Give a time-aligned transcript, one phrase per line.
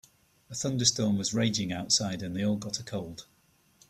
[0.49, 3.27] A thunderstorm was raging outside and they all got a cold.